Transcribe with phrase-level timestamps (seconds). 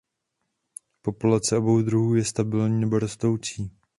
[1.01, 3.71] Populace obou druhů je stabilní nebo rostoucí.